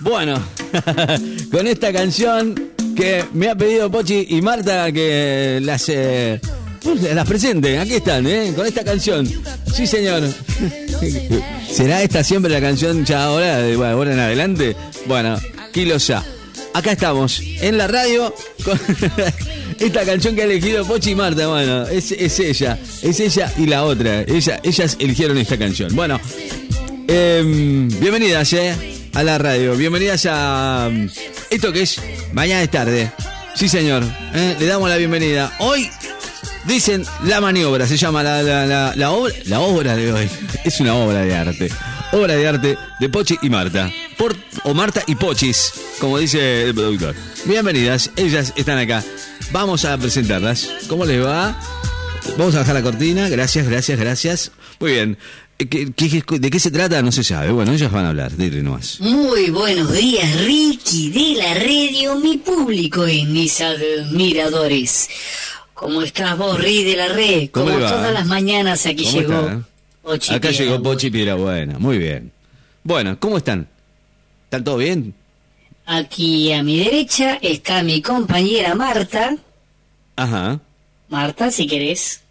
Bueno, 0.00 0.42
con 1.52 1.66
esta 1.66 1.92
canción 1.92 2.54
que 2.96 3.24
me 3.34 3.50
ha 3.50 3.54
pedido 3.54 3.90
Pochi 3.90 4.26
y 4.30 4.40
Marta 4.40 4.90
que 4.92 5.60
las, 5.62 5.88
eh, 5.88 6.40
las 7.14 7.28
presente. 7.28 7.78
Aquí 7.78 7.94
están, 7.94 8.26
¿eh? 8.26 8.52
Con 8.56 8.66
esta 8.66 8.82
canción. 8.82 9.30
Sí, 9.72 9.86
señor. 9.86 10.22
¿Será 11.70 12.02
esta 12.02 12.24
siempre 12.24 12.50
la 12.50 12.60
canción 12.60 13.04
ya 13.04 13.24
ahora, 13.24 13.58
de 13.58 13.76
bueno, 13.76 13.92
ahora 13.92 14.12
en 14.14 14.20
adelante? 14.20 14.74
Bueno, 15.06 15.38
kilos 15.72 16.06
ya. 16.06 16.24
Acá 16.72 16.92
estamos, 16.92 17.40
en 17.60 17.76
la 17.76 17.86
radio, 17.88 18.34
con 18.64 18.80
esta 19.78 20.04
canción 20.04 20.34
que 20.34 20.42
ha 20.42 20.44
elegido 20.44 20.86
Pochi 20.86 21.10
y 21.10 21.14
Marta. 21.14 21.46
Bueno, 21.46 21.86
es, 21.88 22.12
es 22.12 22.40
ella, 22.40 22.78
es 23.02 23.20
ella 23.20 23.52
y 23.58 23.66
la 23.66 23.84
otra. 23.84 24.22
Ella, 24.22 24.60
ellas 24.62 24.96
eligieron 24.98 25.36
esta 25.36 25.58
canción. 25.58 25.94
Bueno, 25.94 26.18
em, 27.06 27.88
bienvenidas, 28.00 28.52
¿eh? 28.54 28.99
A 29.14 29.22
la 29.22 29.38
radio. 29.38 29.76
Bienvenidas 29.76 30.26
a 30.30 30.88
mm, 30.90 31.08
esto 31.50 31.72
que 31.72 31.82
es 31.82 32.00
Mañana 32.32 32.62
es 32.62 32.70
tarde. 32.70 33.10
Sí, 33.54 33.68
señor. 33.68 34.04
¿eh? 34.34 34.56
Le 34.58 34.66
damos 34.66 34.88
la 34.88 34.96
bienvenida. 34.96 35.52
Hoy 35.58 35.90
dicen 36.64 37.04
la 37.24 37.40
maniobra, 37.40 37.86
se 37.86 37.96
llama 37.96 38.22
la, 38.22 38.42
la, 38.42 38.94
la, 38.94 39.10
obra, 39.10 39.34
la 39.46 39.60
obra 39.60 39.96
de 39.96 40.12
hoy. 40.12 40.30
Es 40.64 40.80
una 40.80 40.94
obra 40.94 41.20
de 41.22 41.34
arte. 41.34 41.70
Obra 42.12 42.34
de 42.34 42.48
arte 42.48 42.78
de 42.98 43.08
Pochi 43.08 43.36
y 43.42 43.50
Marta. 43.50 43.90
Por, 44.16 44.36
o 44.64 44.74
Marta 44.74 45.02
y 45.06 45.14
Pochis, 45.14 45.72
como 46.00 46.18
dice 46.18 46.64
el 46.64 46.74
productor. 46.74 47.14
Bienvenidas, 47.44 48.10
ellas 48.16 48.52
están 48.56 48.78
acá. 48.78 49.02
Vamos 49.52 49.84
a 49.84 49.96
presentarlas. 49.98 50.68
¿Cómo 50.88 51.04
les 51.04 51.24
va? 51.24 51.58
Vamos 52.36 52.54
a 52.54 52.60
bajar 52.60 52.74
la 52.74 52.82
cortina. 52.82 53.28
Gracias, 53.28 53.68
gracias, 53.68 53.98
gracias. 53.98 54.52
Muy 54.78 54.92
bien. 54.92 55.18
¿Qué, 55.68 55.92
qué, 55.94 56.22
de 56.38 56.50
qué 56.50 56.58
se 56.58 56.70
trata? 56.70 57.02
No 57.02 57.12
se 57.12 57.22
sabe. 57.22 57.50
Bueno, 57.52 57.72
ellas 57.72 57.92
van 57.92 58.06
a 58.06 58.08
hablar. 58.10 58.34
Dile 58.36 58.62
nomás. 58.62 58.98
Muy 59.00 59.50
buenos 59.50 59.92
días, 59.92 60.44
Ricky 60.44 61.10
de 61.10 61.38
la 61.42 61.52
radio, 61.54 62.14
mi 62.16 62.38
público 62.38 63.06
y 63.06 63.26
mis 63.26 63.60
admiradores. 63.60 65.08
¿Cómo 65.74 66.02
estás 66.02 66.36
vos, 66.38 66.58
Ri 66.58 66.84
de 66.84 66.96
la 66.96 67.08
red? 67.08 67.50
¿Cómo 67.50 67.66
Como 67.66 67.78
todas 67.78 68.12
las 68.12 68.26
mañanas 68.26 68.86
aquí 68.86 69.04
¿Cómo 69.04 69.20
llegó. 69.20 69.48
eh? 69.48 69.60
Pochi 70.02 70.34
Acá 70.34 70.48
Piedra. 70.48 70.64
llegó 70.64 70.82
Pochi 70.82 71.10
Piedra 71.10 71.34
Buena. 71.34 71.78
Muy 71.78 71.98
bien. 71.98 72.32
Bueno, 72.82 73.18
¿cómo 73.20 73.36
están? 73.36 73.68
¿Están 74.44 74.64
todo 74.64 74.78
bien? 74.78 75.14
Aquí 75.86 76.52
a 76.52 76.62
mi 76.62 76.78
derecha 76.78 77.38
está 77.42 77.82
mi 77.82 78.00
compañera 78.00 78.74
Marta. 78.74 79.36
Ajá. 80.16 80.60
Marta, 81.08 81.50
si 81.50 81.66
querés, 81.66 82.22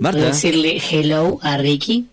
Marta. 0.00 0.20
decirle 0.20 0.80
hello 0.90 1.38
a 1.42 1.56
Ricky. 1.58 2.06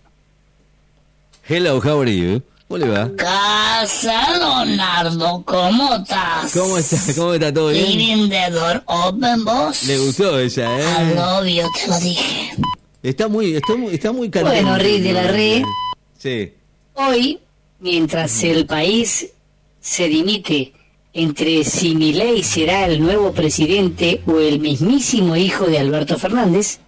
Hello, 1.48 1.80
how 1.80 2.00
are 2.00 2.16
you? 2.16 2.42
¿Cómo 2.68 2.78
le 2.78 2.88
va? 2.88 3.10
Casa 3.16 4.36
Leonardo, 4.38 5.42
¿cómo 5.44 5.94
estás? 5.94 6.52
¿Cómo 6.52 6.76
está? 6.78 6.96
¿Cómo 7.14 7.34
está 7.34 7.54
todo 7.54 7.68
bien? 7.68 7.86
Living 7.86 8.28
the 8.28 8.50
door 8.50 8.82
open, 8.86 9.44
boss. 9.44 9.84
Le 9.84 9.98
gustó 9.98 10.38
ella, 10.38 10.80
¿eh? 10.80 11.14
love 11.14 11.46
you, 11.46 11.70
te 11.72 11.88
lo 11.88 12.00
dije. 12.00 12.50
Está 13.02 13.28
muy, 13.28 13.54
está 13.54 13.76
muy, 13.76 13.94
está 13.94 14.10
muy 14.10 14.30
caliente. 14.30 14.62
Bueno, 14.62 14.78
Rick 14.78 15.02
de 15.02 15.12
la 15.12 15.22
Red. 15.28 15.62
Sí. 16.18 16.52
Hoy, 16.94 17.38
mientras 17.78 18.42
el 18.42 18.66
país 18.66 19.28
se 19.80 20.08
dimite 20.08 20.72
entre 21.12 21.62
si 21.64 21.94
Milei 21.94 22.42
será 22.42 22.86
el 22.86 23.00
nuevo 23.00 23.32
presidente 23.32 24.22
o 24.26 24.40
el 24.40 24.58
mismísimo 24.58 25.36
hijo 25.36 25.66
de 25.66 25.78
Alberto 25.78 26.18
Fernández, 26.18 26.80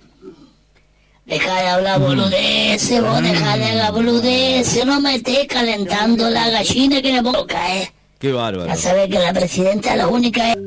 Deja 1.29 1.61
de 1.61 1.69
hablar 1.69 2.01
boludeces, 2.01 3.03
vos 3.03 3.23
deja 3.23 3.57
de 3.59 3.65
hablar 3.67 3.93
boludeces, 3.93 4.87
no 4.87 4.99
me 5.01 5.17
estés 5.17 5.47
calentando 5.47 6.31
la 6.31 6.49
gallina 6.49 7.03
que 7.03 7.13
me 7.13 7.23
pongo 7.23 7.47
caer. 7.47 7.93
Qué 8.19 8.33
bárbaro. 8.33 8.67
Ya 8.67 8.77
sabes 8.77 9.09
que 9.11 9.19
la 9.19 9.33
presidenta 9.35 9.95
la 9.95 10.09
única 10.09 10.53
es 10.53 10.59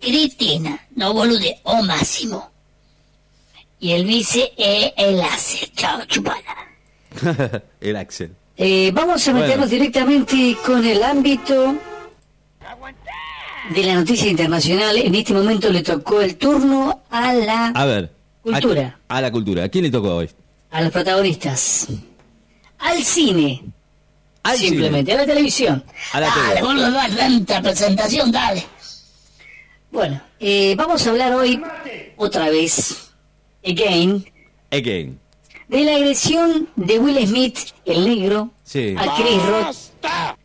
Cristina, 0.00 0.78
no 0.94 1.12
bolude, 1.12 1.58
o 1.64 1.82
Máximo. 1.82 2.48
Y 3.80 3.90
el 3.92 4.04
vice 4.06 4.52
es 4.56 4.92
el 4.96 5.20
ACE. 5.20 5.70
Chao, 5.74 6.04
chupada. 6.06 6.40
el 7.80 7.96
Axel. 7.96 8.34
Eh, 8.56 8.92
vamos 8.94 9.26
a 9.26 9.32
Bueno. 9.32 9.46
meternos 9.46 9.68
directamente 9.70 10.56
con 10.64 10.84
el 10.86 11.02
ámbito 11.02 11.74
de 13.74 13.82
la 13.82 13.94
noticia 13.96 14.30
internacional. 14.30 14.96
En 14.96 15.14
este 15.14 15.34
momento 15.34 15.70
le 15.70 15.82
tocó 15.82 16.20
el 16.20 16.36
turno 16.36 17.02
a 17.10 17.32
la 17.34 17.66
A 17.74 17.84
ver. 17.84 18.10
Cultura. 18.44 18.98
A, 19.08 19.16
a 19.16 19.20
la 19.20 19.32
cultura. 19.32 19.64
¿A 19.64 19.68
quién 19.68 19.84
le 19.84 19.90
tocó 19.90 20.16
hoy? 20.16 20.30
a 20.70 20.82
los 20.82 20.90
protagonistas. 20.92 21.86
Al 22.78 23.02
cine. 23.02 23.62
Al 24.42 24.58
Simplemente 24.58 25.12
a 25.12 25.16
la 25.16 25.24
televisión. 25.26 25.82
A 26.12 26.20
la 26.20 26.26
dale, 26.28 26.62
boludo, 26.62 26.98
hay 26.98 27.12
tanta 27.14 27.62
presentación, 27.62 28.30
dale. 28.32 28.66
Bueno, 29.90 30.20
eh, 30.40 30.74
vamos 30.76 31.06
a 31.06 31.10
hablar 31.10 31.32
hoy 31.34 31.62
otra 32.16 32.50
vez, 32.50 33.10
again, 33.64 34.24
Again. 34.72 35.18
de 35.68 35.84
la 35.84 35.94
agresión 35.94 36.68
de 36.74 36.98
Will 36.98 37.26
Smith, 37.26 37.58
el 37.84 38.04
negro, 38.04 38.50
Sí. 38.64 38.94
a 38.98 39.14
Chris 39.14 39.42
Rock, 39.46 39.76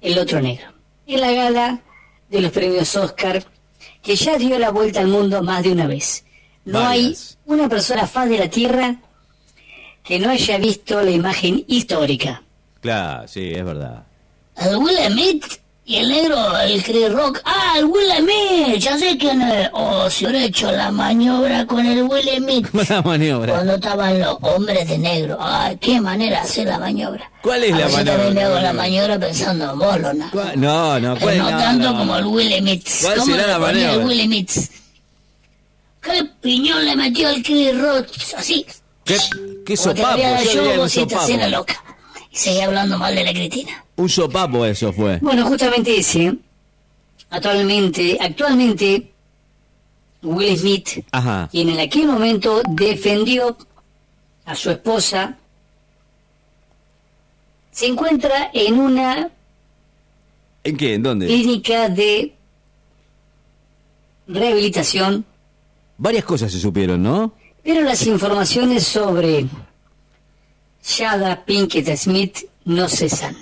el 0.01 0.19
otro 0.19 0.39
negro. 0.41 0.67
En 1.07 1.21
la 1.21 1.31
gala 1.31 1.81
de 2.29 2.41
los 2.41 2.51
premios 2.51 2.95
Oscar, 2.95 3.43
que 4.03 4.16
ya 4.16 4.37
dio 4.37 4.59
la 4.59 4.69
vuelta 4.69 4.99
al 4.99 5.07
mundo 5.07 5.41
más 5.41 5.63
de 5.63 5.71
una 5.71 5.87
vez. 5.87 6.23
No 6.72 6.80
Varias. 6.80 7.38
hay 7.47 7.53
una 7.56 7.68
persona 7.69 8.07
faz 8.07 8.30
de 8.30 8.38
la 8.38 8.50
Tierra 8.50 8.96
que 10.03 10.19
no 10.19 10.30
haya 10.30 10.57
visto 10.57 11.02
la 11.02 11.12
imagen 11.12 11.63
histórica. 11.68 12.41
Claro, 12.81 13.28
sí, 13.28 13.52
es 13.53 13.63
verdad. 13.66 14.03
El 14.56 14.78
Will 14.78 14.97
Smith 15.12 15.46
y 15.85 15.96
el 15.97 16.09
negro, 16.09 16.58
el 16.59 16.84
Chris 16.84 17.12
Rock. 17.12 17.41
Ah, 17.46 17.74
el 17.78 17.85
Will 17.85 18.09
Smith, 18.18 18.78
ya 18.79 18.97
sé 18.97 19.18
quién 19.18 19.41
es. 19.41 19.69
Oh, 19.74 20.09
si 20.09 20.25
hubiera 20.25 20.46
hecho 20.46 20.72
la 20.72 20.91
maniobra 20.91 21.66
con 21.66 21.85
el 21.85 22.03
Will 22.03 22.29
Smith. 22.38 22.68
Buena 22.74 23.02
maniobra. 23.02 23.53
Cuando 23.53 23.75
estaban 23.75 24.19
los 24.19 24.38
hombres 24.41 24.88
de 24.88 24.97
negro. 24.97 25.38
Ay, 25.40 25.78
qué 25.78 26.00
manera 26.02 26.41
hacer 26.41 26.68
la 26.68 26.78
maniobra. 26.79 27.29
¿Cuál 27.41 27.63
es 27.63 27.74
A 27.74 27.78
la 27.79 27.85
veces 27.88 28.06
maniobra? 28.06 28.29
le 28.31 28.44
hago 28.44 28.59
la 28.59 28.74
maniobra 28.74 29.19
pensando 29.19 29.72
en 29.74 29.79
vos, 29.79 30.00
Lona. 30.00 30.29
¿Cuál? 30.31 30.59
No, 30.62 31.00
no, 31.00 31.13
Pero 31.16 31.25
¿cuál? 31.25 31.38
no 31.40 31.52
no, 31.52 31.58
tanto 31.58 31.91
no. 31.91 31.97
como 32.00 32.16
el 32.18 32.25
Will 32.25 32.53
Smith. 32.59 32.88
¿Cuál 33.02 33.18
¿Cómo 33.19 33.31
será 33.35 33.47
la 33.47 33.56
el 33.56 33.62
maniobra? 33.62 34.06
¿Qué 36.01 36.23
piñón 36.41 36.85
le 36.85 36.95
metió 36.95 37.29
el 37.29 37.43
Chris 37.43 37.77
Rock? 37.79 38.07
Así. 38.37 38.65
¿Qué, 39.03 39.17
qué 39.65 39.75
sopapo? 39.77 40.17
Yo 40.17 40.63
diría 40.63 40.81
un 40.81 40.89
sopapo. 40.89 41.27
loca. 41.49 41.83
Y 42.31 42.35
seguía 42.37 42.65
hablando 42.65 42.97
mal 42.97 43.13
de 43.15 43.23
la 43.25 43.31
Cristina. 43.33 43.83
Un 43.95 44.07
sopapo 44.07 44.65
eso 44.65 44.93
fue. 44.93 45.17
Bueno, 45.17 45.45
justamente 45.47 45.97
ese. 45.97 46.35
Actualmente, 47.31 48.17
actualmente, 48.19 49.11
Will 50.23 50.57
Smith, 50.57 51.05
Ajá. 51.11 51.47
quien 51.51 51.69
en 51.69 51.79
aquel 51.79 52.07
momento 52.07 52.61
defendió 52.69 53.57
a 54.45 54.55
su 54.55 54.71
esposa, 54.71 55.37
se 57.71 57.85
encuentra 57.87 58.49
en 58.53 58.79
una 58.79 59.29
¿En 60.63 60.75
qué? 60.77 60.95
¿En 60.95 61.03
dónde? 61.03 61.27
clínica 61.27 61.87
de 61.89 62.33
rehabilitación, 64.27 65.25
Varias 65.99 66.23
cosas 66.23 66.51
se 66.51 66.59
supieron, 66.59 67.03
¿no? 67.03 67.33
pero 67.61 67.81
las 67.81 68.07
informaciones 68.07 68.85
sobre 68.87 69.45
Shada 70.83 71.43
Pinkett 71.45 71.95
Smith 71.97 72.45
no 72.65 72.87
cesan. 72.87 73.35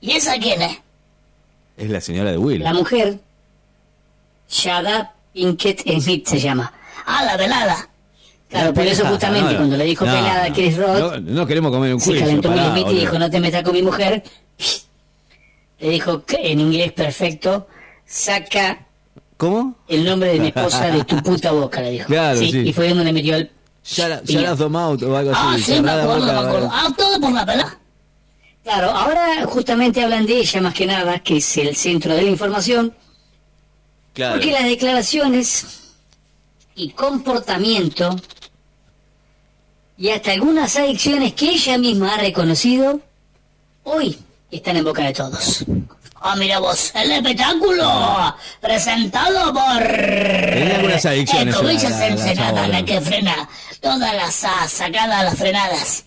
¿Y 0.00 0.10
esa 0.10 0.36
quién 0.38 0.60
es? 0.60 0.78
Es 1.76 1.88
la 1.88 2.00
señora 2.00 2.32
de 2.32 2.36
Will. 2.36 2.62
La 2.62 2.74
mujer, 2.74 3.20
Shada 4.50 5.14
Pinkett 5.32 5.82
Smith 6.00 6.26
se 6.26 6.40
llama. 6.40 6.72
Ah, 7.06 7.24
la 7.24 7.36
velada. 7.36 7.88
Claro, 8.50 8.66
La 8.68 8.74
por 8.74 8.86
eso 8.86 9.06
justamente 9.06 9.52
no, 9.52 9.56
cuando 9.58 9.76
le 9.76 9.84
dijo 9.84 10.04
no, 10.04 10.12
pelada 10.12 10.44
a. 10.44 10.52
Chris 10.52 10.76
Rock, 10.76 10.98
No, 10.98 11.20
no 11.20 11.46
queremos 11.46 11.72
comer 11.72 11.94
un 11.94 12.00
se 12.00 12.06
juicio. 12.06 12.26
calentó 12.26 12.50
Will 12.50 12.70
Smith 12.72 12.86
y 12.90 13.00
dijo, 13.00 13.18
no 13.18 13.30
te 13.30 13.40
metas 13.40 13.62
con 13.62 13.72
mi 13.72 13.82
mujer. 13.82 14.22
Le 15.78 15.90
dijo 15.90 16.24
que 16.24 16.52
en 16.52 16.60
inglés 16.60 16.92
perfecto, 16.92 17.68
saca 18.04 18.85
¿Cómo? 19.36 19.76
el 19.88 20.04
nombre 20.04 20.30
de 20.32 20.40
mi 20.40 20.46
esposa 20.48 20.86
de 20.86 21.04
tu 21.04 21.16
puta 21.22 21.50
boca, 21.52 21.80
le 21.82 21.90
dijo. 21.90 22.06
Claro, 22.06 22.38
sí. 22.38 22.46
Y 22.60 22.72
fue 22.72 22.88
donde 22.88 23.12
metió 23.12 23.36
el... 23.36 23.50
Shut 23.84 24.10
up 24.22 24.58
the 24.58 24.68
mouth 24.68 25.02
o 25.02 25.16
algo 25.16 25.32
Ah, 25.34 25.52
así. 25.54 25.74
sí, 25.74 25.80
me 25.80 25.90
acuerdo, 25.90 26.24
me 26.26 26.32
acuerdo. 26.32 26.68
Ah, 26.72 26.88
todo 26.96 27.20
por 27.20 27.30
la 27.32 27.46
pelada. 27.46 27.78
Claro, 28.64 28.90
ahora 28.90 29.44
justamente 29.46 30.02
hablan 30.02 30.26
de 30.26 30.38
ella 30.40 30.60
más 30.60 30.74
que 30.74 30.86
nada, 30.86 31.20
que 31.20 31.36
es 31.36 31.56
el 31.58 31.76
centro 31.76 32.14
de 32.14 32.22
la 32.22 32.30
información, 32.30 32.92
Claro. 34.12 34.34
porque 34.36 34.50
las 34.50 34.64
declaraciones 34.64 35.66
y 36.74 36.88
comportamiento 36.90 38.16
y 39.98 40.08
hasta 40.08 40.32
algunas 40.32 40.76
adicciones 40.76 41.34
que 41.34 41.50
ella 41.50 41.78
misma 41.78 42.14
ha 42.14 42.18
reconocido, 42.18 43.00
hoy 43.84 44.18
están 44.50 44.76
en 44.76 44.84
boca 44.84 45.04
de 45.04 45.12
todos. 45.12 45.64
Ah, 46.20 46.34
mira 46.36 46.58
vos, 46.58 46.92
el 46.94 47.12
espectáculo 47.12 48.34
presentado 48.60 49.52
por... 49.52 49.82
Algunas 49.82 51.04
adicciones, 51.06 51.54
Eh, 51.54 51.58
comillas 51.58 51.90
la- 51.90 51.98
la- 51.98 52.06
la 52.06 52.06
ensenada, 52.08 52.84
que 52.84 53.00
frena 53.00 53.48
todas 53.80 54.14
las 54.14 54.34
sacadas, 54.72 55.24
las 55.24 55.36
frenadas. 55.36 56.04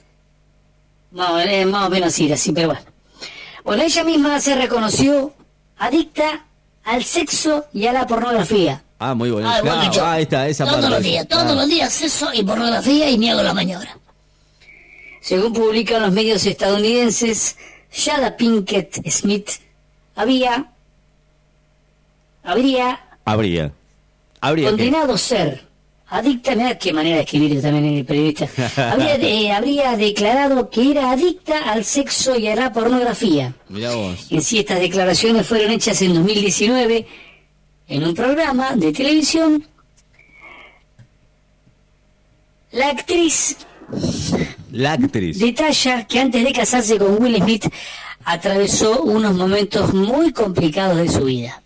Más, 1.11 1.45
eh, 1.45 1.65
más 1.65 1.87
o 1.87 1.89
menos 1.89 2.17
ir 2.19 2.33
así, 2.33 2.51
pero 2.51 2.69
bueno. 2.69 2.81
Bueno, 3.63 3.83
ella 3.83 4.03
misma 4.03 4.39
se 4.41 4.55
reconoció 4.55 5.33
adicta 5.77 6.45
al 6.83 7.03
sexo 7.03 7.65
y 7.73 7.85
a 7.87 7.93
la 7.93 8.05
pornografía. 8.07 8.81
Ah, 8.99 9.13
muy 9.13 9.29
bueno. 9.31 9.49
Ah, 9.49 9.59
Claro, 9.61 10.05
ahí 10.07 10.23
está, 10.23 10.47
esa 10.47 10.65
todos 10.65 10.89
los 10.89 11.01
días, 11.03 11.27
todos 11.27 11.43
Ah. 11.51 11.55
los 11.55 11.67
días 11.69 11.93
sexo 11.93 12.29
y 12.33 12.43
pornografía 12.43 13.09
y 13.09 13.29
hago 13.29 13.43
la 13.43 13.53
maniobra. 13.53 13.97
Según 15.21 15.53
publican 15.53 16.01
los 16.01 16.11
medios 16.11 16.45
estadounidenses, 16.45 17.55
Shada 17.93 18.35
Pinkett 18.35 19.07
Smith 19.09 19.49
había, 20.19 20.71
habría 22.43 22.99
Habría. 23.25 23.71
Habría 24.41 24.69
que. 24.71 24.75
condenado 24.75 25.17
ser 25.17 25.61
adicta, 26.07 26.55
mira 26.55 26.77
qué 26.77 26.91
manera 26.91 27.17
de 27.17 27.21
escribir 27.23 27.61
también 27.61 27.85
el 27.97 28.05
periodista, 28.05 28.49
habría, 28.91 29.57
habría 29.57 29.95
declarado 29.95 30.69
que 30.69 30.91
era 30.91 31.11
adicta 31.11 31.71
al 31.71 31.85
sexo 31.85 32.35
y 32.37 32.47
a 32.47 32.55
la 32.55 32.73
pornografía. 32.73 33.53
Mirá 33.69 33.93
vos. 33.93 34.27
En 34.31 34.41
sí, 34.41 34.59
estas 34.59 34.79
declaraciones 34.79 35.45
fueron 35.47 35.71
hechas 35.71 36.01
en 36.01 36.15
2019 36.15 37.05
en 37.87 38.03
un 38.03 38.13
programa 38.13 38.75
de 38.75 38.91
televisión. 38.91 39.65
La 42.71 42.89
actriz 42.89 43.57
La 44.71 44.93
actriz. 44.93 45.39
detalla 45.39 46.05
que 46.05 46.19
antes 46.19 46.43
de 46.43 46.51
casarse 46.51 46.97
con 46.97 47.21
Will 47.21 47.37
Smith 47.37 47.65
atravesó 48.31 49.01
unos 49.01 49.33
momentos 49.35 49.91
muy 49.93 50.31
complicados 50.31 50.97
de 50.97 51.09
su 51.09 51.25
vida. 51.25 51.61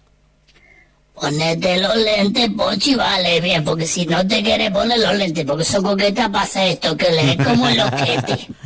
Ponete 1.13 1.77
los 1.77 1.95
lentes, 1.95 2.49
Pochi, 2.55 2.95
vale, 2.95 3.41
bien, 3.41 3.63
porque 3.65 3.85
si 3.85 4.05
no 4.05 4.25
te 4.25 4.41
quieres 4.41 4.71
poner 4.71 4.97
los 4.99 5.13
lentes, 5.15 5.45
porque 5.45 5.65
son 5.65 5.83
coqueta, 5.83 6.31
pasa 6.31 6.65
esto, 6.65 6.95
que 6.95 7.11
lees 7.11 7.37
como 7.37 7.67
el 7.67 7.79
ojete. 7.79 8.47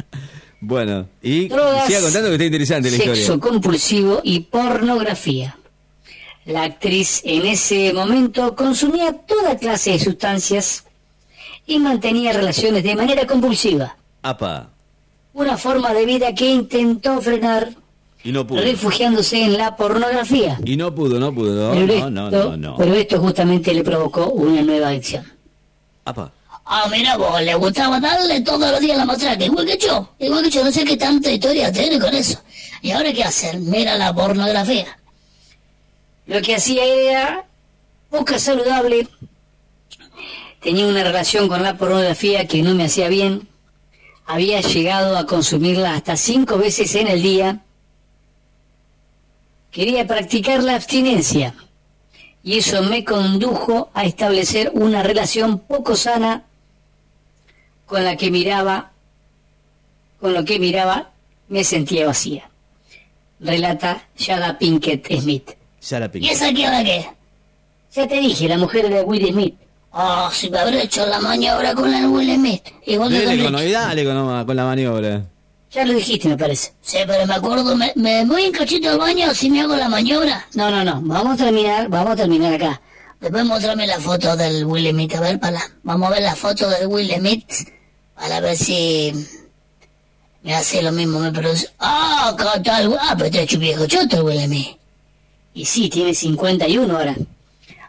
Bueno, 0.59 1.07
y 1.21 1.49
Drogas, 1.49 1.85
siga 1.85 2.01
contando 2.01 2.29
que 2.29 2.33
está 2.33 2.45
interesante 2.45 2.89
la 2.89 2.97
sexo 2.97 3.13
historia. 3.13 3.39
compulsivo 3.41 4.21
y 4.23 4.39
pornografía. 4.39 5.55
La 6.45 6.63
actriz 6.63 7.21
en 7.23 7.45
ese 7.45 7.93
momento 7.93 8.55
consumía 8.55 9.13
toda 9.13 9.55
clase 9.57 9.91
de 9.91 9.99
sustancias 9.99 10.83
y 11.67 11.77
mantenía 11.77 12.33
relaciones 12.33 12.83
de 12.83 12.95
manera 12.95 13.27
compulsiva. 13.27 13.97
Apa. 14.23 14.69
Una 15.33 15.57
forma 15.57 15.93
de 15.93 16.05
vida 16.07 16.33
que 16.33 16.49
intentó 16.49 17.21
frenar 17.21 17.69
Y 18.27 18.31
no 18.33 18.45
pudo. 18.45 18.61
refugiándose 18.61 19.41
en 19.41 19.57
la 19.57 19.73
pornografía. 19.77 20.59
Y 20.65 20.75
no 20.75 20.93
pudo, 20.93 21.17
no 21.17 21.33
pudo. 21.33 21.71
pero, 21.71 22.09
No, 22.09 22.27
esto, 22.27 22.39
no, 22.43 22.57
no, 22.57 22.57
no. 22.57 22.75
pero 22.77 22.93
esto 22.93 23.21
justamente 23.21 23.73
le 23.73 23.83
provocó 23.85 24.25
una 24.31 24.61
nueva 24.61 24.89
adicción. 24.89 25.25
Apa. 26.03 26.29
Ah, 26.65 26.89
mira 26.91 27.15
vos, 27.15 27.41
le 27.41 27.55
gustaba 27.55 28.01
darle 28.01 28.41
todos 28.41 28.69
los 28.69 28.81
días 28.81 28.97
la 28.97 29.05
matraca, 29.05 29.45
igual 29.45 29.65
que 29.65 29.77
yo, 29.77 30.09
igual 30.19 30.43
que 30.43 30.49
yo, 30.49 30.61
no 30.65 30.71
sé 30.73 30.83
qué 30.83 30.97
tanta 30.97 31.31
historia 31.31 31.71
tiene 31.71 31.97
con 31.97 32.13
eso. 32.13 32.41
¿Y 32.81 32.91
ahora 32.91 33.13
qué 33.13 33.23
hacer? 33.23 33.59
Mira 33.59 33.95
la 33.97 34.13
pornografía. 34.13 34.99
Lo 36.25 36.41
que 36.41 36.55
hacía 36.55 36.83
era 36.83 37.45
poca 38.09 38.37
saludable. 38.39 39.07
Tenía 40.61 40.85
una 40.85 41.01
relación 41.05 41.47
con 41.47 41.63
la 41.63 41.77
pornografía 41.77 42.45
que 42.45 42.61
no 42.61 42.75
me 42.75 42.83
hacía 42.83 43.07
bien. 43.07 43.47
Había 44.25 44.59
llegado 44.59 45.17
a 45.17 45.25
consumirla 45.25 45.93
hasta 45.93 46.17
cinco 46.17 46.57
veces 46.57 46.93
en 46.95 47.07
el 47.07 47.21
día. 47.21 47.61
Quería 49.71 50.07
practicar 50.07 50.63
la 50.63 50.75
abstinencia. 50.75 51.53
Y 52.43 52.59
eso 52.59 52.81
me 52.83 53.03
condujo 53.03 53.89
a 53.93 54.05
establecer 54.05 54.71
una 54.73 55.03
relación 55.03 55.59
poco 55.59 55.95
sana 55.95 56.43
con 57.85 58.03
la 58.03 58.15
que 58.15 58.31
miraba, 58.31 58.91
con 60.19 60.33
lo 60.33 60.45
que 60.45 60.59
miraba, 60.59 61.11
me 61.49 61.63
sentía 61.63 62.05
vacía. 62.07 62.49
Relata 63.39 64.07
Shada 64.17 64.57
Pinkett 64.57 65.07
Smith. 65.19 65.51
¿Y 66.13 66.29
esa 66.29 66.53
qué 66.53 66.67
hora 66.67 66.83
qué? 66.83 67.07
Ya 67.93 68.07
te 68.07 68.19
dije, 68.19 68.47
la 68.47 68.57
mujer 68.57 68.89
de 68.89 69.01
Will 69.03 69.27
Smith. 69.31 69.55
Oh, 69.91 70.29
si 70.31 70.49
me 70.49 70.59
habré 70.59 70.83
hecho 70.83 71.05
la 71.05 71.19
maniobra 71.19 71.73
con 71.73 71.93
el 71.93 72.07
Will 72.07 72.35
Smith. 72.35 72.63
Igual 72.85 73.09
que 73.09 73.43
con 73.43 73.53
con, 74.05 74.45
con 74.45 74.55
la 74.55 74.65
maniobra. 74.65 75.25
Ya 75.71 75.85
lo 75.85 75.93
dijiste, 75.93 76.29
me 76.29 76.37
parece. 76.37 76.73
Sí, 76.81 76.97
pero 77.05 77.25
me 77.25 77.35
acuerdo, 77.35 77.75
me, 77.75 77.91
me 77.95 78.23
voy 78.25 78.47
un 78.47 78.51
cachito 78.51 78.89
al 78.89 78.97
baño 78.97 79.33
si 79.35 79.49
me 79.49 79.61
hago 79.61 79.75
la 79.75 79.89
maniobra. 79.89 80.47
No, 80.53 80.71
no, 80.71 80.83
no. 80.83 81.01
Vamos 81.01 81.33
a 81.33 81.45
terminar, 81.45 81.89
vamos 81.89 82.13
a 82.13 82.15
terminar 82.15 82.53
acá. 82.53 82.81
Después 83.19 83.45
mostrame 83.45 83.87
la 83.87 83.99
foto 83.99 84.35
del 84.35 84.65
Will 84.65 84.89
Smith, 84.91 85.15
a 85.15 85.21
ver, 85.21 85.39
para. 85.39 85.59
Vamos 85.83 86.07
a 86.07 86.11
ver 86.11 86.21
la 86.21 86.35
foto 86.35 86.69
del 86.69 86.87
Will 86.87 87.11
Smith 87.11 87.51
para 88.15 88.39
ver 88.39 88.55
si 88.55 89.11
me 90.43 90.55
hace 90.55 90.81
lo 90.81 90.91
mismo, 90.91 91.19
me 91.19 91.31
produce. 91.31 91.69
Ah, 91.79 92.29
acá 92.33 92.53
está 92.55 92.81
el... 92.81 92.93
Ah, 92.99 93.15
pero 93.17 93.37
este 93.37 93.57
viejo 93.57 93.85
choto 93.87 94.17
el 94.17 94.23
Will 94.23 94.45
Smith. 94.45 94.77
Y 95.53 95.65
sí, 95.65 95.89
tiene 95.89 96.13
51 96.13 96.95
ahora. 96.95 97.15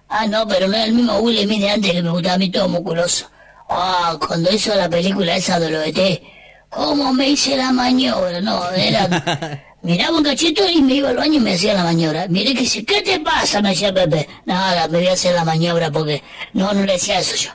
Ah, 0.09 0.27
no, 0.27 0.49
pero 0.49 0.67
no 0.67 0.77
es 0.77 0.87
el 0.87 0.95
mismo 0.95 1.19
Will 1.19 1.39
Smith 1.45 1.61
de 1.61 1.71
antes 1.71 1.93
que 1.93 2.03
me 2.03 2.11
gustaba 2.11 2.35
a 2.35 2.39
mí 2.39 2.51
todo 2.51 2.69
musculoso. 2.69 3.27
Ah, 3.69 4.19
cuando 4.27 4.51
hizo 4.51 4.75
la 4.75 4.89
película 4.89 5.37
esa 5.37 5.61
de 5.61 5.71
los 5.71 5.87
ET, 5.87 6.23
¿cómo 6.69 7.13
me 7.13 7.31
hice 7.31 7.57
la 7.57 7.73
maniobra? 7.73 8.41
No, 8.41 8.71
era... 8.71 9.65
Miraba 9.81 10.19
un 10.19 10.25
cachito 10.25 10.69
y 10.69 10.83
me 10.83 10.95
iba 10.95 11.09
al 11.11 11.17
baño 11.17 11.35
y 11.35 11.41
me 11.41 11.55
hacía 11.55 11.73
la 11.73 11.85
maniobra. 11.85 12.27
Miré 12.29 12.53
que 12.53 12.63
dice, 12.63 12.85
¿qué 12.85 13.01
te 13.01 13.21
pasa? 13.21 13.63
Me 13.63 13.71
decía 13.71 13.95
Pepe. 13.95 14.29
Nada, 14.45 14.89
me 14.89 14.99
voy 14.99 15.07
a 15.07 15.13
hacer 15.13 15.35
la 15.35 15.45
maniobra 15.45 15.91
porque... 15.91 16.21
No, 16.53 16.73
no 16.73 16.85
le 16.85 16.95
decía 16.95 17.21
eso 17.21 17.37
yo. 17.37 17.51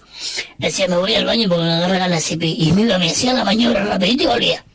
Le 0.58 0.68
decía, 0.68 0.88
me 0.88 0.96
voy 0.96 1.14
al 1.16 1.26
baño 1.26 1.50
porque 1.50 1.66
me 1.66 1.74
agarra 1.74 2.08
de 2.08 2.22
pipí. 2.22 2.56
Y 2.60 2.72
me 2.72 2.84
iba, 2.84 2.98
me 2.98 3.10
hacía 3.10 3.34
la 3.34 3.44
maniobra 3.44 3.84
rapidito 3.84 4.24
y 4.24 4.28
volvía. 4.28 4.66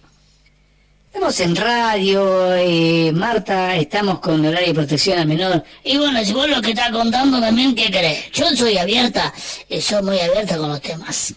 Estamos 1.06 1.40
en 1.40 1.56
radio, 1.56 2.54
eh, 2.54 3.10
Marta, 3.12 3.74
estamos 3.76 4.20
con 4.20 4.44
horario 4.44 4.68
de 4.68 4.74
protección 4.74 5.18
al 5.18 5.26
menor. 5.26 5.64
Y 5.82 5.96
bueno, 5.96 6.22
si 6.22 6.32
vos 6.32 6.48
lo 6.48 6.60
que 6.60 6.70
estás 6.70 6.90
contando 6.90 7.40
también, 7.40 7.74
¿qué 7.74 7.90
crees? 7.90 8.30
Yo 8.30 8.48
soy 8.54 8.76
abierta, 8.76 9.32
y 9.68 9.80
soy 9.80 10.02
muy 10.02 10.20
abierta 10.20 10.58
con 10.58 10.68
los 10.68 10.80
temas. 10.80 11.34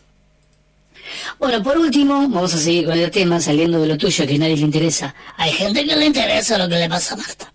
Bueno, 1.42 1.64
por 1.64 1.76
último, 1.80 2.30
vamos 2.30 2.54
a 2.54 2.58
seguir 2.60 2.86
con 2.86 2.96
el 3.00 3.10
tema, 3.10 3.42
saliendo 3.42 3.82
de 3.82 3.88
lo 3.88 3.98
tuyo 3.98 4.28
que 4.28 4.36
a 4.36 4.38
nadie 4.38 4.58
le 4.58 4.62
interesa. 4.62 5.16
Hay 5.38 5.52
gente 5.52 5.84
que 5.88 5.96
le 5.96 6.06
interesa 6.06 6.56
lo 6.60 6.70
que 6.70 6.76
le 6.76 6.88
pasa 6.88 7.16
a 7.16 7.18
Marta. 7.18 7.52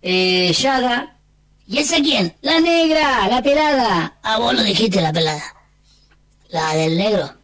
Eh, 0.00 0.52
Yada, 0.56 1.16
¿Y 1.66 1.78
esa 1.78 1.96
quién? 1.96 2.36
la 2.40 2.60
negra, 2.60 3.26
la 3.26 3.42
pelada. 3.42 4.16
Ah, 4.22 4.38
vos 4.38 4.54
lo 4.54 4.62
dijiste, 4.62 5.00
la 5.00 5.12
pelada. 5.12 5.42
La 6.50 6.74
del 6.76 6.96
negro. 6.96 7.34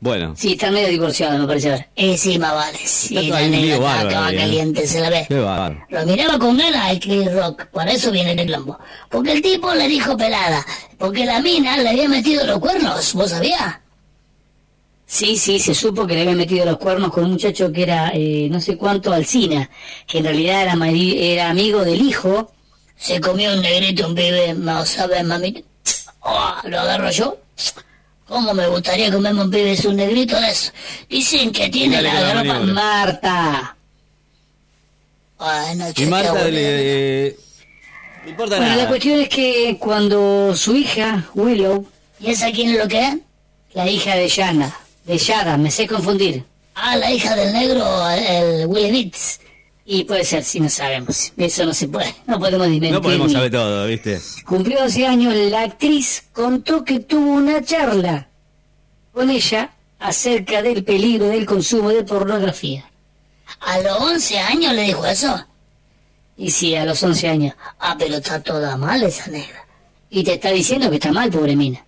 Bueno, 0.00 0.34
Sí, 0.36 0.54
está 0.54 0.72
medio 0.72 0.88
divorciado, 0.88 1.38
me 1.38 1.46
parece 1.46 1.70
ahora. 1.70 1.86
Eh, 1.94 2.18
sí, 2.18 2.40
más 2.40 2.54
vale. 2.54 2.78
Sí, 2.84 3.14
la 3.28 3.40
negra 3.46 4.02
está 4.02 4.32
¿eh? 4.32 4.36
caliente, 4.36 4.88
se 4.88 4.98
la 4.98 5.10
ve. 5.10 5.26
Lo 5.90 6.06
miraba 6.06 6.40
con 6.40 6.56
ganas 6.58 6.90
el 6.90 6.98
Chris 6.98 7.32
Rock, 7.32 7.66
por 7.66 7.88
eso 7.88 8.10
viene 8.10 8.32
el 8.32 8.38
quilombo. 8.38 8.80
Porque 9.08 9.30
el 9.30 9.42
tipo 9.42 9.72
le 9.74 9.86
dijo 9.86 10.16
pelada, 10.16 10.66
porque 10.98 11.24
la 11.24 11.38
mina 11.38 11.76
le 11.76 11.88
había 11.88 12.08
metido 12.08 12.44
los 12.44 12.58
cuernos, 12.58 13.14
¿vos 13.14 13.30
sabías? 13.30 13.76
Sí, 15.12 15.36
sí, 15.36 15.58
se 15.58 15.74
supo 15.74 16.06
que 16.06 16.14
le 16.14 16.22
habían 16.22 16.38
metido 16.38 16.64
los 16.64 16.78
cuernos 16.78 17.12
con 17.12 17.24
un 17.24 17.32
muchacho 17.32 17.70
que 17.70 17.82
era 17.82 18.12
eh, 18.14 18.48
no 18.50 18.62
sé 18.62 18.78
cuánto 18.78 19.12
Alcina, 19.12 19.68
que 20.06 20.18
en 20.18 20.24
realidad 20.24 20.62
era, 20.62 21.50
amigo 21.50 21.84
del 21.84 22.00
hijo. 22.00 22.50
Se 22.96 23.20
comió 23.20 23.52
un 23.52 23.60
negrito, 23.60 24.06
un 24.06 24.14
pibe, 24.14 24.54
no 24.54 24.86
sabes, 24.86 25.22
mami. 25.22 25.62
Oh, 26.20 26.54
lo 26.64 26.80
agarro 26.80 27.10
yo. 27.10 27.36
¿Cómo 28.26 28.54
me 28.54 28.66
gustaría 28.68 29.12
comerme 29.12 29.42
un 29.42 29.50
pibe 29.50 29.72
es 29.72 29.84
un 29.84 29.96
negrito 29.96 30.40
de 30.40 30.48
eso? 30.48 30.72
Dicen 31.10 31.52
que 31.52 31.68
tiene 31.68 32.00
la 32.00 32.42
la. 32.42 32.60
Marta. 32.60 33.76
Ay, 35.38 35.76
no, 35.76 35.88
Y 35.94 36.06
Marta, 36.06 36.48
le, 36.48 37.26
eh, 37.26 37.36
no 38.24 38.30
importa 38.30 38.56
Bueno, 38.56 38.76
la 38.76 38.88
cuestión 38.88 39.20
es 39.20 39.28
que 39.28 39.76
cuando 39.78 40.56
su 40.56 40.74
hija, 40.74 41.28
Willow, 41.34 41.86
¿Y 42.18 42.30
esa 42.30 42.50
quién 42.50 42.70
es 42.70 42.78
lo 42.78 42.88
que 42.88 43.08
es? 43.08 43.16
la 43.74 43.90
hija 43.90 44.14
de 44.16 44.28
Yana, 44.28 44.74
de 45.04 45.18
Yada, 45.18 45.56
me 45.56 45.70
sé 45.70 45.86
confundir. 45.86 46.44
Ah, 46.74 46.96
la 46.96 47.10
hija 47.10 47.34
del 47.34 47.52
negro, 47.52 48.08
el 48.10 48.66
Will 48.66 48.88
Smith. 48.88 49.16
Y 49.84 50.04
puede 50.04 50.24
ser, 50.24 50.44
si 50.44 50.60
no 50.60 50.68
sabemos. 50.68 51.32
Eso 51.36 51.64
no 51.64 51.74
se 51.74 51.88
puede. 51.88 52.14
No 52.26 52.38
podemos 52.38 52.66
dimentir. 52.66 52.92
No 52.92 53.02
podemos 53.02 53.32
saber 53.32 53.50
todo, 53.50 53.86
¿viste? 53.86 54.20
Cumplió 54.46 54.80
12 54.82 55.06
años, 55.06 55.34
la 55.34 55.62
actriz 55.62 56.24
contó 56.32 56.84
que 56.84 57.00
tuvo 57.00 57.32
una 57.32 57.62
charla 57.62 58.28
con 59.12 59.28
ella 59.28 59.72
acerca 59.98 60.62
del 60.62 60.84
peligro 60.84 61.26
del 61.26 61.46
consumo 61.46 61.90
de 61.90 62.04
pornografía. 62.04 62.88
A 63.60 63.80
los 63.80 64.00
11 64.00 64.38
años 64.38 64.72
le 64.72 64.82
dijo 64.82 65.04
eso. 65.04 65.46
Y 66.36 66.50
sí, 66.50 66.74
a 66.74 66.84
los 66.84 67.02
11 67.02 67.28
años. 67.28 67.54
Ah, 67.78 67.96
pero 67.98 68.16
está 68.16 68.40
toda 68.40 68.76
mal 68.76 69.02
esa 69.02 69.30
negra. 69.30 69.66
Y 70.10 70.24
te 70.24 70.34
está 70.34 70.50
diciendo 70.50 70.88
que 70.90 70.96
está 70.96 71.12
mal, 71.12 71.30
pobre 71.30 71.56
mina. 71.56 71.84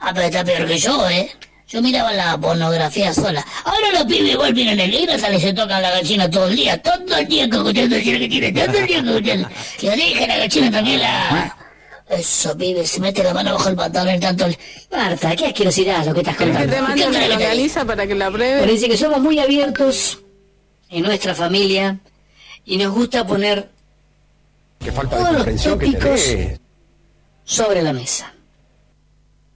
Ah, 0.00 0.12
pero 0.14 0.26
está 0.26 0.44
peor 0.44 0.66
que 0.66 0.78
yo, 0.78 1.08
¿eh? 1.08 1.30
Yo 1.68 1.82
miraba 1.82 2.12
la 2.14 2.38
pornografía 2.38 3.12
sola. 3.12 3.44
Ahora 3.64 3.92
los 3.92 4.04
pibes 4.04 4.32
igual 4.32 4.54
vienen 4.54 4.80
en 4.80 4.90
libro, 4.90 5.18
salen 5.18 5.38
y 5.38 5.42
se 5.42 5.52
tocan 5.52 5.82
la 5.82 5.90
gallina 5.90 6.30
todo 6.30 6.48
el 6.48 6.56
día. 6.56 6.80
Todo 6.82 7.16
el 7.18 7.28
día 7.28 7.48
cogoteando 7.50 7.96
el 7.96 8.02
que 8.04 8.28
tiene. 8.28 8.52
Todo 8.52 8.78
el 8.78 8.86
día 8.86 9.04
cogoteando. 9.04 9.48
Que 9.78 9.90
deje 9.90 10.26
la 10.26 10.36
gallina 10.38 10.70
tranquila. 10.70 11.56
Eso, 12.08 12.56
pibe, 12.56 12.86
se 12.86 13.00
mete 13.00 13.22
la 13.22 13.34
mano 13.34 13.52
bajo 13.52 13.68
el 13.68 13.76
pantalón 13.76 14.18
tanto... 14.18 14.46
el- 14.46 14.56
Marta, 14.90 15.36
qué 15.36 15.48
asquerosidad 15.48 16.06
lo 16.06 16.14
que 16.14 16.20
estás 16.20 16.38
Que 16.38 16.44
contando. 16.44 16.72
te 16.74 16.94
¿Qué 16.94 17.04
a 17.04 17.10
tal 17.10 17.12
la 17.12 17.20
que 17.20 17.28
te 17.28 17.34
organiza 17.34 17.84
para 17.84 18.06
que 18.06 18.14
la 18.14 18.30
pruebe. 18.30 18.60
Parece 18.60 18.88
que 18.88 18.96
somos 18.96 19.20
muy 19.20 19.38
abiertos 19.38 20.18
en 20.88 21.02
nuestra 21.02 21.34
familia 21.34 21.98
y 22.64 22.78
nos 22.78 22.94
gusta 22.94 23.26
poner 23.26 23.68
Qué 24.82 24.90
falta 24.90 25.16
de 25.16 25.20
todos 25.20 25.32
los 25.34 25.36
comprensión 25.44 25.78
que 25.78 25.86
tópicos 25.92 26.24
tenés. 26.24 26.60
sobre 27.44 27.82
la 27.82 27.92
mesa. 27.92 28.32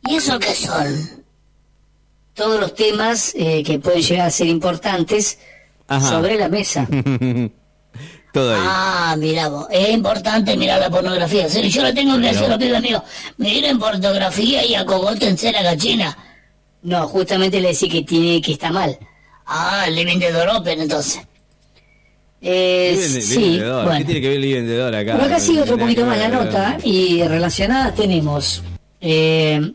¿Y 0.06 0.16
eso 0.16 0.38
qué 0.38 0.54
son? 0.54 1.21
Todos 2.42 2.58
los 2.58 2.74
temas 2.74 3.32
eh, 3.36 3.62
que 3.62 3.78
pueden 3.78 4.02
llegar 4.02 4.26
a 4.26 4.30
ser 4.30 4.48
importantes 4.48 5.38
Ajá. 5.86 6.08
sobre 6.08 6.36
la 6.36 6.48
mesa. 6.48 6.88
Todo 8.32 8.52
ahí. 8.52 8.60
Ah, 8.64 9.14
mira 9.16 9.48
vos, 9.48 9.68
es 9.70 9.90
importante 9.90 10.56
mirar 10.56 10.80
la 10.80 10.90
pornografía. 10.90 11.48
Sí, 11.48 11.70
yo 11.70 11.82
lo 11.82 11.94
tengo 11.94 12.18
que 12.18 12.30
hacer, 12.30 12.48
lo 12.48 12.58
pido 12.58 12.80
mío. 12.80 13.04
Miren 13.36 13.78
pornografía 13.78 14.66
y 14.66 14.74
acogotense 14.74 15.52
la 15.52 15.62
gallina. 15.62 16.18
No, 16.82 17.06
justamente 17.06 17.60
le 17.60 17.68
decía 17.68 17.88
que 17.88 18.02
tiene 18.02 18.42
que 18.42 18.54
está 18.54 18.72
mal. 18.72 18.98
Ah, 19.46 19.84
el 19.86 19.94
living 19.94 20.18
de 20.18 20.32
Doropen, 20.32 20.80
entonces. 20.80 21.22
Eh, 22.40 22.96
sí, 23.20 23.38
vendedor. 23.38 23.82
¿Qué 23.82 23.88
bueno. 23.88 24.04
tiene 24.04 24.20
que 24.20 24.28
ver 24.30 24.40
vendedor 24.40 24.94
acá? 24.96 25.12
Por 25.16 25.24
acá 25.26 25.38
sigue 25.38 25.62
otro 25.62 25.78
poquito 25.78 26.04
más 26.06 26.18
la 26.18 26.28
nota 26.28 26.76
y 26.82 27.22
relacionadas 27.22 27.94
tenemos 27.94 28.64
eh, 29.00 29.74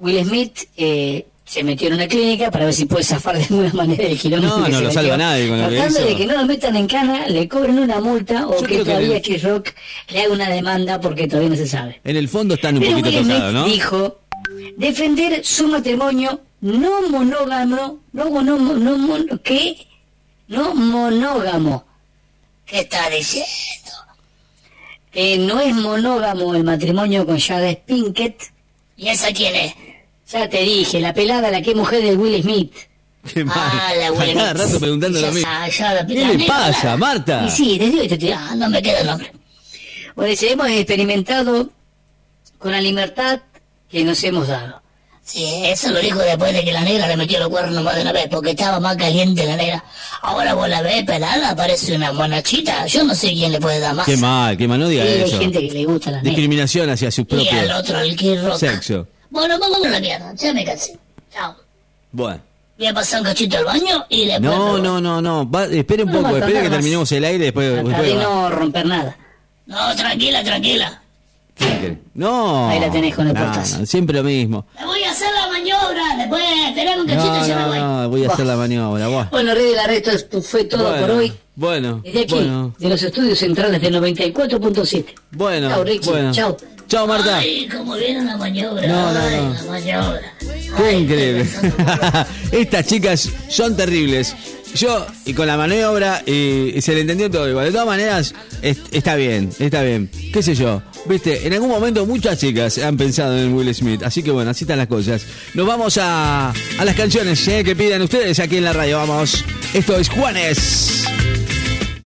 Will 0.00 0.22
Smith 0.26 0.68
eh, 0.76 1.24
se 1.48 1.64
metió 1.64 1.88
en 1.88 1.94
una 1.94 2.06
clínica 2.06 2.50
para 2.50 2.66
ver 2.66 2.74
si 2.74 2.84
puede 2.84 3.04
zafar 3.04 3.36
de 3.38 3.44
alguna 3.44 3.72
manera 3.72 4.04
el 4.04 4.18
quilombo 4.18 4.46
No, 4.58 4.64
que 4.66 4.70
no 4.72 4.78
se 4.78 4.84
lo 4.84 4.90
salva 4.92 5.16
nadie 5.16 5.48
con 5.48 5.58
que 5.58 5.76
Tratando 5.76 6.00
de 6.00 6.16
que 6.16 6.26
no 6.26 6.34
lo 6.36 6.44
metan 6.46 6.76
en 6.76 6.86
cana, 6.86 7.26
le 7.26 7.48
cobren 7.48 7.78
una 7.78 8.00
multa 8.00 8.46
o 8.46 8.60
Yo 8.60 8.66
que 8.66 8.76
que 8.78 8.84
todavía 8.84 9.22
Chris 9.22 9.42
Rock 9.42 9.70
le 10.10 10.20
haga 10.22 10.32
una 10.34 10.48
demanda 10.50 11.00
porque 11.00 11.26
todavía 11.26 11.48
no 11.50 11.56
se 11.56 11.66
sabe. 11.66 12.00
En 12.04 12.16
el 12.16 12.28
fondo 12.28 12.54
están 12.54 12.74
un 12.76 12.82
Pero 12.82 12.98
poquito 12.98 13.22
tocados, 13.22 13.54
¿no? 13.54 13.64
dijo 13.64 14.20
defender 14.76 15.44
su 15.44 15.68
matrimonio 15.68 16.40
no 16.60 17.08
monógamo, 17.08 18.00
no, 18.12 18.24
no, 18.42 18.58
no, 18.58 18.98
mon- 18.98 19.40
¿qué? 19.42 19.76
No 20.48 20.74
monógamo. 20.74 21.84
¿Qué 22.66 22.80
está 22.80 23.08
diciendo? 23.10 23.46
Eh, 25.12 25.38
no 25.38 25.60
es 25.60 25.74
monógamo 25.74 26.54
el 26.54 26.64
matrimonio 26.64 27.24
con 27.26 27.38
Jada 27.40 27.74
Pinkett. 27.86 28.42
¿Y 28.96 29.08
esa 29.08 29.32
quién 29.32 29.54
es? 29.54 29.74
Ya 30.32 30.48
te 30.48 30.58
dije, 30.62 31.00
la 31.00 31.14
pelada, 31.14 31.50
la 31.50 31.62
que 31.62 31.74
mujer 31.74 32.02
de 32.02 32.14
Will 32.14 32.42
Smith. 32.42 32.72
Qué 33.32 33.44
mal. 33.44 33.56
Ah, 33.58 33.92
la 33.98 34.06
A 34.08 34.12
Will 34.12 34.34
cada 34.34 34.50
Smith. 34.52 34.62
rato 34.66 34.80
preguntando 34.80 35.20
lo 35.20 35.26
Ya 35.26 35.32
mismo. 35.32 35.50
sa- 35.50 35.68
ya 35.68 35.94
la- 35.94 36.06
¿Qué 36.06 36.24
le 36.36 36.46
pasa, 36.46 36.96
Marta? 36.96 37.44
Y 37.46 37.50
sí, 37.50 37.78
te 37.78 37.86
digo, 37.88 38.06
te 38.08 38.16
digo. 38.16 38.34
Ah, 38.38 38.54
no 38.56 38.68
me 38.68 38.82
queda 38.82 39.00
el 39.00 39.06
nombre. 39.06 39.32
Bueno, 40.14 40.30
dice, 40.30 40.52
hemos 40.52 40.68
experimentado 40.68 41.70
con 42.58 42.72
la 42.72 42.80
libertad 42.80 43.40
que 43.90 44.04
nos 44.04 44.22
hemos 44.24 44.48
dado. 44.48 44.82
Sí, 45.24 45.44
eso 45.64 45.90
lo 45.90 46.00
dijo 46.00 46.18
después 46.20 46.54
de 46.54 46.64
que 46.64 46.72
la 46.72 46.80
negra 46.80 47.06
le 47.06 47.16
metió 47.16 47.38
los 47.38 47.48
cuernos 47.48 47.82
más 47.84 47.94
de 47.96 48.00
una 48.02 48.12
vez, 48.12 48.28
porque 48.30 48.50
estaba 48.50 48.80
más 48.80 48.96
caliente 48.96 49.44
la 49.46 49.56
negra. 49.56 49.84
Ahora 50.22 50.54
vos 50.54 50.68
la 50.70 50.80
ves 50.80 51.04
pelada, 51.04 51.54
parece 51.54 51.94
una 51.94 52.12
monachita. 52.12 52.86
Yo 52.86 53.04
no 53.04 53.14
sé 53.14 53.28
quién 53.32 53.52
le 53.52 53.60
puede 53.60 53.78
dar 53.78 53.94
más. 53.94 54.06
Qué 54.06 54.16
mal, 54.16 54.56
qué 54.56 54.66
mal, 54.66 54.80
no 54.80 54.88
diga 54.88 55.04
hay 55.04 55.20
eso. 55.22 55.38
gente 55.38 55.68
que 55.68 55.74
le 55.74 55.84
gusta 55.84 56.10
la 56.10 56.16
negra. 56.18 56.30
Discriminación 56.30 56.88
hacia 56.88 57.10
su 57.10 57.20
Y 57.22 57.24
al 57.24 57.66
propio 57.68 57.76
otro, 58.42 58.58
sexo. 58.58 59.06
Bueno, 59.30 59.58
vamos 59.58 59.84
a 59.84 59.88
la 59.90 60.00
mierda, 60.00 60.32
ya 60.34 60.52
me 60.54 60.64
cansé. 60.64 60.98
Chao. 61.32 61.54
Bueno. 62.12 62.40
Voy 62.78 62.86
a 62.86 62.94
pasar 62.94 63.20
un 63.20 63.26
cachito 63.26 63.58
al 63.58 63.64
baño 63.64 64.06
y 64.08 64.26
después... 64.26 64.40
No, 64.42 64.78
no, 64.78 65.00
no, 65.00 65.20
no. 65.20 65.50
Va- 65.50 65.64
espere 65.66 66.04
un 66.04 66.12
No, 66.12 66.22
poco, 66.22 66.36
espere 66.36 66.52
que 66.62 66.68
más. 66.68 66.70
terminemos 66.70 67.10
el 67.12 67.24
aire 67.24 67.44
después. 67.46 67.74
Después 67.74 67.96
de 68.06 68.14
no 68.14 68.50
romper 68.50 68.86
nada. 68.86 69.16
No, 69.66 69.96
tranquila, 69.96 70.42
tranquila. 70.44 71.02
No. 72.14 72.68
Ahí 72.68 72.78
la 72.80 72.90
tenés 72.90 73.14
con 73.16 73.26
el 73.26 73.34
No, 73.34 73.40
portazo. 73.44 73.78
no, 73.80 73.86
siempre 73.86 74.16
lo 74.16 74.22
mismo. 74.22 74.64
Me 74.78 74.86
voy 74.86 75.02
a 75.02 75.10
hacer 75.10 75.28
la 75.34 75.48
maniobra, 75.48 76.16
después 76.16 76.44
tenemos 76.74 77.00
un 77.00 77.06
cachito 77.08 77.32
No, 77.34 77.44
y 77.44 77.48
ya 77.48 77.56
me 77.56 77.62
no, 77.62 77.68
voy. 77.68 77.78
no, 77.78 78.08
voy 78.10 78.24
a 78.24 78.28
hacer 78.32 78.46
la 78.46 78.56
maniobra. 78.56 79.08
Bueno, 79.08 79.28
Bueno, 79.32 79.54
Rey 79.54 79.66
del 79.70 79.78
Arresto, 79.80 80.10
esto 80.12 80.40
fue 80.40 80.64
todo 80.64 80.84
bueno, 80.88 81.00
por 81.06 81.10
hoy. 81.16 81.32
Bueno, 81.56 82.00
Desde 82.04 82.20
aquí, 82.22 82.34
bueno, 82.34 82.74
de 82.78 82.88
los 82.88 83.02
estudios 83.02 83.38
centrales 83.40 83.80
de 83.82 83.90
94.7. 83.90 85.04
bueno, 85.32 85.68
Chao, 85.68 85.82
Ricky. 85.84 86.08
bueno. 86.08 86.32
Chao. 86.32 86.56
Chao, 86.88 87.06
Marta. 87.06 87.38
Ay, 87.38 87.68
cómo 87.70 87.94
viene 87.96 88.24
la 88.24 88.36
maniobra. 88.36 88.86
No, 88.86 89.12
no, 89.12 89.20
Ay, 89.20 89.36
no. 89.36 89.52
la 89.54 89.62
maniobra. 89.64 90.34
Qué 90.38 90.82
Ay, 90.84 90.96
increíble. 91.02 91.46
Estas 92.52 92.86
chicas 92.86 93.28
son 93.48 93.76
terribles. 93.76 94.34
Yo, 94.74 95.06
y 95.24 95.32
con 95.34 95.46
la 95.46 95.56
maniobra, 95.56 96.22
y, 96.26 96.72
y 96.76 96.80
se 96.82 96.94
le 96.94 97.00
entendió 97.00 97.30
todo 97.30 97.48
igual. 97.48 97.66
De 97.66 97.72
todas 97.72 97.86
maneras, 97.86 98.34
es- 98.62 98.78
está 98.90 99.16
bien, 99.16 99.50
está 99.58 99.82
bien. 99.82 100.10
¿Qué 100.32 100.42
sé 100.42 100.54
yo? 100.54 100.82
Viste, 101.06 101.46
en 101.46 101.52
algún 101.54 101.70
momento 101.70 102.04
muchas 102.06 102.38
chicas 102.38 102.76
han 102.78 102.96
pensado 102.96 103.38
en 103.38 103.54
Will 103.54 103.74
Smith. 103.74 104.02
Así 104.02 104.22
que 104.22 104.30
bueno, 104.30 104.50
así 104.50 104.64
están 104.64 104.78
las 104.78 104.88
cosas. 104.88 105.22
Nos 105.54 105.66
vamos 105.66 105.96
a, 105.98 106.50
a 106.50 106.84
las 106.84 106.94
canciones 106.94 107.46
¿eh? 107.48 107.64
que 107.64 107.74
piden 107.76 108.02
ustedes 108.02 108.38
aquí 108.40 108.58
en 108.58 108.64
la 108.64 108.72
radio. 108.74 108.98
Vamos. 108.98 109.42
Esto 109.72 109.96
es 109.96 110.08
Juanes. 110.10 111.04